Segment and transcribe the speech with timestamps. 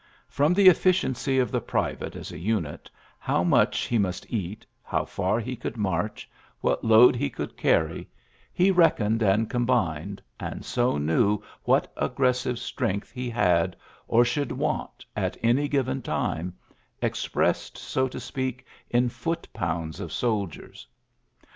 [0.27, 5.05] From the efficiency of the private as a unit, how much he must eat, how
[5.05, 6.27] far he could march,
[6.59, 8.09] what load he could carry,
[8.51, 13.75] he reckoned and combined, and so knew what aggressive strength he had
[14.07, 16.55] or should want at any given time,
[16.99, 20.87] expressed so to speak in foot pounds of soldiers.